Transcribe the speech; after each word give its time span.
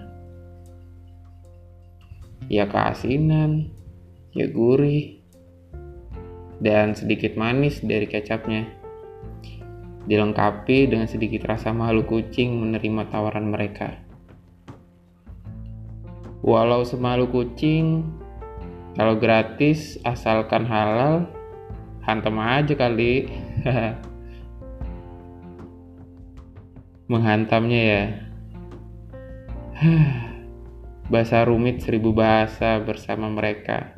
Ya 2.50 2.66
keasinan, 2.66 3.70
ya 4.34 4.48
gurih, 4.50 5.20
dan 6.58 6.98
sedikit 6.98 7.38
manis 7.38 7.78
dari 7.78 8.10
kecapnya 8.10 8.66
dilengkapi 10.08 10.88
dengan 10.88 11.04
sedikit 11.04 11.44
rasa 11.44 11.70
malu 11.70 12.02
kucing 12.08 12.56
menerima 12.58 13.12
tawaran 13.12 13.52
mereka. 13.52 14.00
Walau 16.40 16.80
semalu 16.82 17.28
kucing, 17.28 18.08
kalau 18.96 19.20
gratis 19.20 20.00
asalkan 20.08 20.64
halal, 20.64 21.28
hantam 22.08 22.40
aja 22.40 22.72
kali. 22.72 23.28
Menghantamnya 27.12 27.80
ya. 27.84 28.04
bahasa 31.12 31.44
rumit 31.44 31.84
seribu 31.84 32.16
bahasa 32.16 32.80
bersama 32.80 33.28
mereka. 33.28 33.92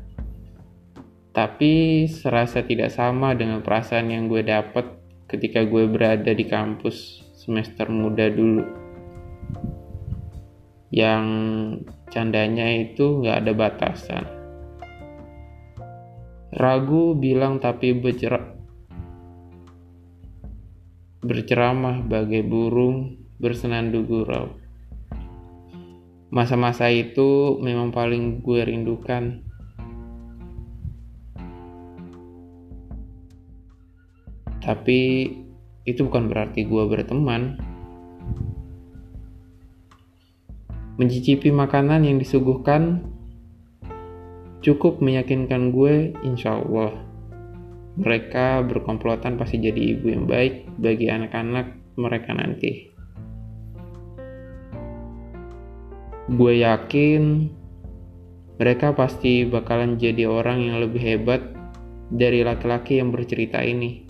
Tapi 1.31 2.07
serasa 2.11 2.67
tidak 2.67 2.91
sama 2.91 3.39
dengan 3.39 3.63
perasaan 3.63 4.11
yang 4.11 4.27
gue 4.27 4.43
dapat 4.43 4.99
ketika 5.31 5.63
gue 5.63 5.87
berada 5.87 6.35
di 6.35 6.43
kampus 6.51 7.23
semester 7.39 7.87
muda 7.87 8.27
dulu 8.27 8.67
yang 10.91 11.25
candanya 12.11 12.67
itu 12.67 13.23
nggak 13.23 13.47
ada 13.47 13.53
batasan 13.55 14.40
ragu 16.55 17.15
bilang 17.15 17.63
tapi 17.63 17.95
bercer 17.95 18.35
berceramah 21.21 22.03
bagai 22.03 22.43
burung 22.43 23.21
bersenandung 23.39 24.09
gurau 24.09 24.61
masa-masa 26.31 26.87
itu 26.89 27.59
memang 27.59 27.91
paling 27.91 28.39
gue 28.41 28.63
rindukan. 28.63 29.43
Tapi 34.63 35.01
itu 35.83 36.01
bukan 36.07 36.31
berarti 36.31 36.63
gue 36.63 36.83
berteman. 36.87 37.59
Mencicipi 41.03 41.51
makanan 41.51 42.07
yang 42.07 42.23
disuguhkan 42.23 43.03
cukup 44.61 45.01
meyakinkan 45.01 45.73
gue 45.73 46.13
insya 46.25 46.61
Allah. 46.61 46.93
Mereka 48.01 48.65
berkomplotan 48.69 49.37
pasti 49.37 49.61
jadi 49.61 49.97
ibu 49.97 50.09
yang 50.09 50.25
baik 50.29 50.69
bagi 50.79 51.09
anak-anak 51.09 51.77
mereka 51.97 52.31
nanti. 52.37 52.89
Gue 56.31 56.63
yakin 56.63 57.51
mereka 58.61 58.93
pasti 58.93 59.49
bakalan 59.49 59.97
jadi 59.97 60.29
orang 60.29 60.61
yang 60.63 60.77
lebih 60.85 61.01
hebat 61.01 61.43
dari 62.13 62.45
laki-laki 62.45 63.01
yang 63.01 63.11
bercerita 63.11 63.65
ini. 63.65 64.05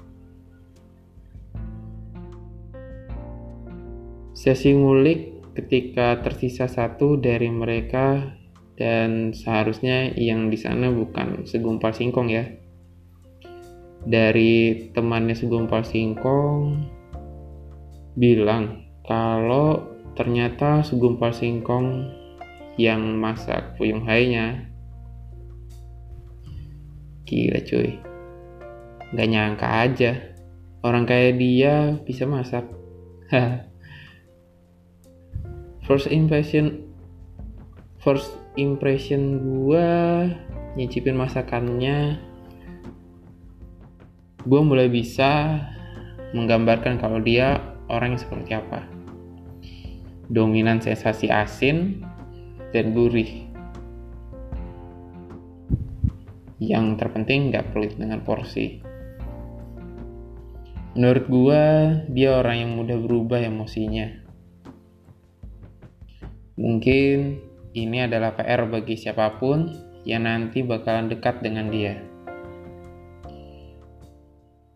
Sesi 4.34 4.72
ngulik 4.74 5.52
ketika 5.54 6.18
tersisa 6.24 6.64
satu 6.66 7.20
dari 7.20 7.52
mereka 7.52 8.39
dan 8.80 9.36
seharusnya 9.36 10.08
yang 10.16 10.48
di 10.48 10.56
sana 10.56 10.88
bukan 10.88 11.44
segumpal 11.44 11.92
singkong 11.92 12.32
ya. 12.32 12.48
Dari 14.00 14.88
temannya 14.96 15.36
segumpal 15.36 15.84
singkong 15.84 16.88
bilang 18.16 18.88
kalau 19.04 19.84
ternyata 20.16 20.80
segumpal 20.80 21.36
singkong 21.36 22.08
yang 22.80 23.20
masak 23.20 23.76
puyung 23.76 24.08
hainya. 24.08 24.64
Gila 27.28 27.60
cuy. 27.60 28.00
Nggak 29.12 29.28
nyangka 29.28 29.68
aja. 29.68 30.12
Orang 30.80 31.04
kayak 31.04 31.36
dia 31.36 32.00
bisa 32.00 32.24
masak. 32.24 32.64
First 35.84 36.08
impression 36.08 36.90
first 38.00 38.32
impression 38.60 39.40
gue 39.40 39.88
nyicipin 40.76 41.16
masakannya 41.18 42.20
gue 44.40 44.60
mulai 44.64 44.88
bisa 44.88 45.60
menggambarkan 46.32 46.96
kalau 46.96 47.20
dia 47.20 47.60
orang 47.90 48.16
yang 48.16 48.22
seperti 48.22 48.50
apa. 48.56 48.86
Dominan 50.30 50.78
sensasi 50.78 51.26
asin 51.26 52.06
dan 52.70 52.94
gurih. 52.94 53.50
Yang 56.62 57.02
terpenting 57.02 57.50
gak 57.50 57.74
pelit 57.74 57.98
dengan 57.98 58.22
porsi. 58.22 58.80
Menurut 60.94 61.24
gue 61.26 61.62
dia 62.14 62.38
orang 62.38 62.56
yang 62.62 62.72
mudah 62.78 62.98
berubah 63.00 63.42
emosinya. 63.42 64.06
Mungkin 66.60 67.49
ini 67.70 68.02
adalah 68.02 68.34
PR 68.34 68.66
bagi 68.66 68.98
siapa 68.98 69.38
pun 69.38 69.70
yang 70.02 70.26
nanti 70.26 70.66
bakalan 70.66 71.06
dekat 71.06 71.38
dengan 71.38 71.70
dia. 71.70 72.02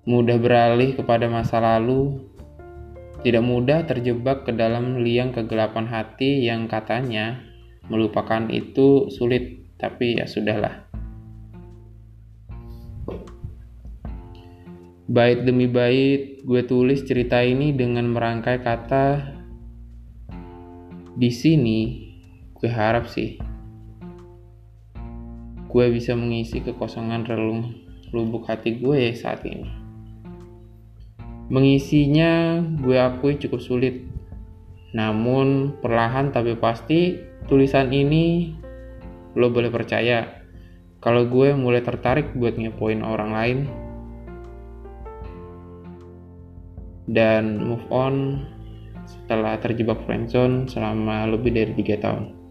Mudah 0.04 0.36
beralih 0.36 0.94
kepada 0.94 1.26
masa 1.26 1.58
lalu, 1.58 2.22
tidak 3.24 3.40
mudah 3.40 3.88
terjebak 3.88 4.44
ke 4.44 4.52
dalam 4.52 5.00
liang 5.00 5.32
kegelapan 5.32 5.88
hati 5.88 6.44
yang 6.44 6.68
katanya 6.68 7.40
melupakan 7.88 8.46
itu 8.52 9.08
sulit, 9.08 9.64
tapi 9.80 10.20
ya 10.20 10.28
sudahlah. 10.28 10.84
Bait 15.08 15.42
demi 15.42 15.66
bait, 15.66 16.44
gue 16.44 16.62
tulis 16.64 17.02
cerita 17.04 17.40
ini 17.40 17.72
dengan 17.72 18.12
merangkai 18.12 18.60
kata 18.60 19.06
di 21.14 21.30
sini 21.30 22.03
gue 22.64 22.72
harap 22.72 23.04
sih 23.04 23.36
gue 25.74 25.90
bisa 25.90 26.14
mengisi 26.14 26.62
kekosongan 26.62 27.26
relung 27.26 27.74
lubuk 28.14 28.46
hati 28.46 28.78
gue 28.78 29.10
ya 29.10 29.12
saat 29.18 29.42
ini. 29.42 29.66
Mengisinya 31.50 32.62
gue 32.78 32.94
akui 32.94 33.34
cukup 33.42 33.58
sulit. 33.58 34.06
Namun 34.94 35.74
perlahan 35.82 36.30
tapi 36.30 36.54
pasti 36.54 37.18
tulisan 37.50 37.90
ini 37.90 38.54
lo 39.34 39.50
boleh 39.50 39.66
percaya 39.74 40.46
kalau 41.02 41.26
gue 41.26 41.50
mulai 41.58 41.82
tertarik 41.82 42.30
buat 42.38 42.54
ngepoin 42.54 43.02
orang 43.02 43.30
lain. 43.34 43.58
Dan 47.10 47.58
move 47.58 47.84
on 47.90 48.46
setelah 49.04 49.58
terjebak 49.58 49.98
friendzone 50.06 50.70
selama 50.70 51.26
lebih 51.28 51.50
dari 51.50 51.74
tiga 51.74 51.98
tahun. 51.98 52.43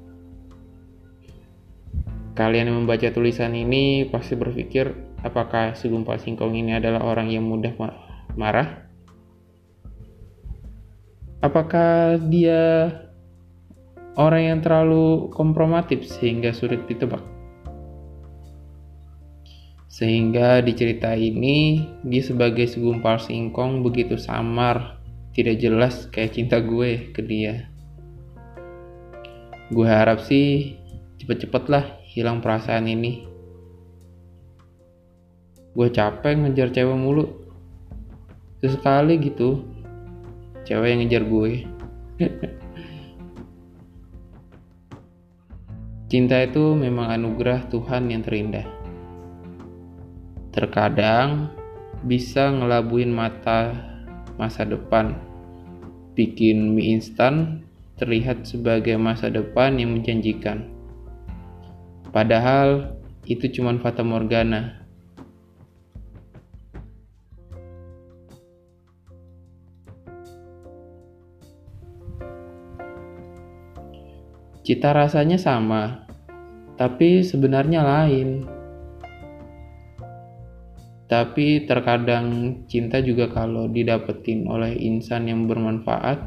Kalian 2.33 2.65
yang 2.65 2.77
membaca 2.81 3.13
tulisan 3.13 3.53
ini 3.53 4.09
pasti 4.09 4.33
berpikir, 4.33 4.89
apakah 5.21 5.77
segumpal 5.77 6.17
singkong 6.17 6.57
ini 6.57 6.73
adalah 6.73 7.05
orang 7.05 7.29
yang 7.29 7.45
mudah 7.45 7.77
marah? 8.33 8.89
Apakah 11.45 12.17
dia 12.17 12.89
orang 14.17 14.41
yang 14.49 14.59
terlalu 14.65 15.29
kompromatif 15.29 16.09
sehingga 16.09 16.49
sulit 16.57 16.89
ditebak? 16.89 17.21
Sehingga 19.93 20.65
di 20.65 20.73
cerita 20.73 21.13
ini, 21.13 21.85
dia 22.01 22.25
sebagai 22.25 22.65
segumpal 22.65 23.21
singkong 23.21 23.85
begitu 23.85 24.17
samar, 24.17 24.97
tidak 25.37 25.61
jelas 25.61 26.09
kayak 26.09 26.33
cinta 26.33 26.57
gue 26.57 27.13
ke 27.13 27.21
dia. 27.21 27.69
Gue 29.69 29.85
harap 29.85 30.17
sih 30.25 30.81
cepet-cepet 31.23 31.63
lah 31.71 32.03
hilang 32.03 32.43
perasaan 32.43 32.91
ini. 32.91 33.23
Gue 35.71 35.87
capek 35.87 36.35
ngejar 36.35 36.69
cewek 36.75 36.99
mulu. 36.99 37.25
Sesekali 38.59 39.15
gitu, 39.23 39.63
cewek 40.67 40.87
yang 40.91 40.99
ngejar 41.07 41.23
gue. 41.23 41.51
Cinta 46.11 46.43
itu 46.45 46.77
memang 46.77 47.09
anugerah 47.09 47.65
Tuhan 47.73 48.11
yang 48.11 48.21
terindah. 48.21 48.67
Terkadang 50.53 51.49
bisa 52.05 52.53
ngelabuin 52.53 53.09
mata 53.09 53.73
masa 54.37 54.61
depan, 54.61 55.17
bikin 56.13 56.77
mie 56.77 56.93
instan 56.99 57.65
terlihat 57.97 58.45
sebagai 58.45 58.93
masa 59.01 59.33
depan 59.33 59.81
yang 59.81 59.97
menjanjikan. 59.97 60.72
Padahal 62.13 62.93
itu 63.25 63.49
cuma 63.49 63.73
fata 63.81 64.05
morgana. 64.05 64.85
Cita 74.61 74.93
rasanya 74.93 75.41
sama, 75.41 76.05
tapi 76.77 77.25
sebenarnya 77.25 77.81
lain. 77.81 78.45
Tapi 81.09 81.65
terkadang 81.65 82.61
cinta 82.69 83.01
juga 83.01 83.25
kalau 83.33 83.65
didapetin 83.65 84.45
oleh 84.45 84.77
insan 84.77 85.25
yang 85.25 85.49
bermanfaat 85.49 86.21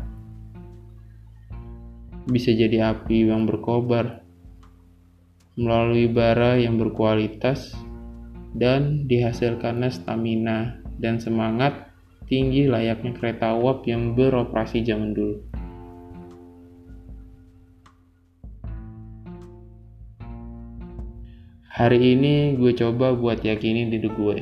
bisa 2.26 2.50
jadi 2.50 2.90
api 2.90 3.30
yang 3.30 3.46
berkobar 3.46 4.25
melalui 5.56 6.04
bara 6.04 6.60
yang 6.60 6.76
berkualitas 6.76 7.72
dan 8.52 9.08
dihasilkannya 9.08 9.88
stamina 9.88 10.84
dan 11.00 11.16
semangat 11.16 11.88
tinggi 12.28 12.68
layaknya 12.68 13.16
kereta 13.16 13.56
uap 13.56 13.88
yang 13.88 14.12
beroperasi 14.12 14.84
zaman 14.84 15.16
dulu. 15.16 15.40
Hari 21.72 22.16
ini 22.16 22.56
gue 22.56 22.72
coba 22.76 23.16
buat 23.16 23.40
yakini 23.44 23.88
diri 23.88 24.08
gue. 24.08 24.38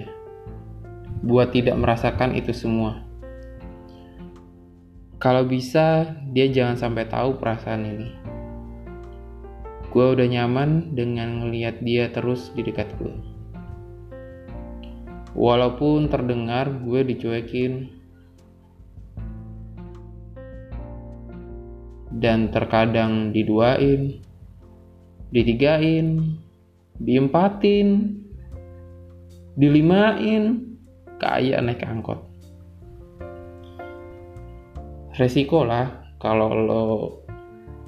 Buat 1.26 1.54
tidak 1.54 1.78
merasakan 1.78 2.34
itu 2.38 2.54
semua. 2.54 3.02
Kalau 5.18 5.42
bisa, 5.46 6.14
dia 6.30 6.46
jangan 6.46 6.78
sampai 6.78 7.10
tahu 7.10 7.34
perasaan 7.38 7.82
ini 7.90 8.33
Gue 9.94 10.18
udah 10.18 10.26
nyaman 10.26 10.90
dengan 10.98 11.38
ngeliat 11.38 11.78
dia 11.86 12.10
terus 12.10 12.50
di 12.58 12.66
dekat 12.66 12.90
gue. 12.98 13.14
Walaupun 15.38 16.10
terdengar 16.10 16.66
gue 16.82 17.06
dicuekin 17.06 17.94
dan 22.10 22.50
terkadang 22.50 23.30
diduain, 23.30 24.18
ditigain, 25.30 26.38
diempatin, 26.98 28.18
dilimain, 29.54 30.74
kayak 31.22 31.62
naik 31.62 31.86
angkot. 31.86 32.18
Resiko 35.14 35.62
lah 35.62 36.02
kalau 36.18 36.50
lo 36.50 36.84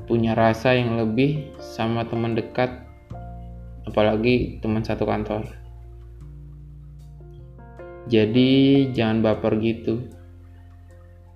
punya 0.07 0.39
rasa 0.39 0.79
yang 0.79 0.95
lebih 0.95 1.51
sama 1.59 2.07
teman 2.07 2.39
dekat 2.39 2.71
apalagi 3.87 4.59
teman 4.63 4.87
satu 4.87 5.07
kantor. 5.07 5.47
Jadi 8.07 8.87
jangan 8.95 9.23
baper 9.23 9.59
gitu. 9.59 10.07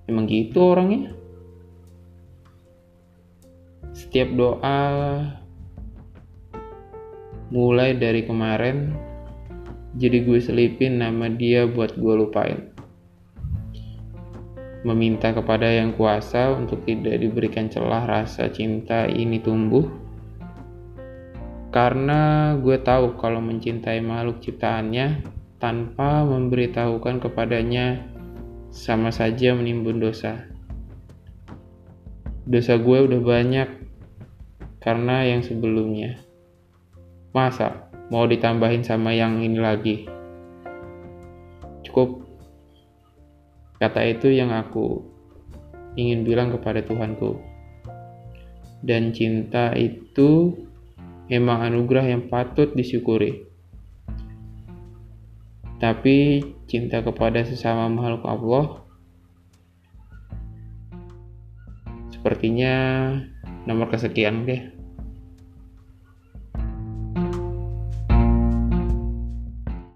Emang 0.06 0.30
gitu 0.30 0.74
orangnya? 0.74 1.10
Setiap 3.90 4.30
doa 4.38 4.78
mulai 7.50 7.98
dari 7.98 8.22
kemarin 8.22 8.94
jadi 9.98 10.22
gue 10.22 10.38
selipin 10.38 11.02
nama 11.02 11.26
dia 11.26 11.66
buat 11.66 11.98
gue 11.98 12.14
lupain 12.14 12.70
meminta 14.80 15.36
kepada 15.36 15.68
Yang 15.68 16.00
Kuasa 16.00 16.56
untuk 16.56 16.88
tidak 16.88 17.20
diberikan 17.20 17.68
celah 17.68 18.08
rasa 18.08 18.48
cinta 18.48 19.04
ini 19.04 19.36
tumbuh. 19.40 19.84
Karena 21.70 22.54
gue 22.58 22.80
tahu 22.82 23.14
kalau 23.20 23.38
mencintai 23.38 24.02
makhluk 24.02 24.42
ciptaannya 24.42 25.22
tanpa 25.60 26.26
memberitahukan 26.26 27.22
kepadanya 27.22 28.02
sama 28.72 29.12
saja 29.14 29.54
menimbun 29.54 30.02
dosa. 30.02 30.48
Dosa 32.48 32.74
gue 32.80 32.98
udah 33.06 33.20
banyak 33.22 33.68
karena 34.82 35.28
yang 35.28 35.44
sebelumnya. 35.44 36.18
Masa 37.30 37.92
mau 38.10 38.26
ditambahin 38.26 38.82
sama 38.82 39.14
yang 39.14 39.38
ini 39.38 39.58
lagi? 39.60 39.96
Cukup 41.86 42.29
Kata 43.80 44.04
itu 44.04 44.28
yang 44.28 44.52
aku 44.52 45.00
ingin 45.96 46.20
bilang 46.22 46.52
kepada 46.52 46.84
Tuhanku. 46.84 47.40
Dan 48.84 49.16
cinta 49.16 49.72
itu 49.72 50.52
memang 51.32 51.64
anugerah 51.64 52.12
yang 52.12 52.28
patut 52.28 52.76
disyukuri. 52.76 53.48
Tapi 55.80 56.44
cinta 56.68 57.00
kepada 57.00 57.40
sesama 57.40 57.88
makhluk 57.88 58.24
Allah 58.28 58.66
sepertinya 62.12 62.76
nomor 63.64 63.88
kesekian 63.88 64.44
deh. 64.44 64.79